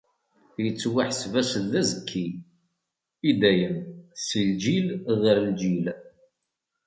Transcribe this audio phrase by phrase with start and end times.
[0.69, 2.27] Ittwaḥseb-as d azekki,
[3.29, 3.77] i dayem,
[4.25, 4.87] si lǧil
[5.23, 5.85] ɣer lǧil.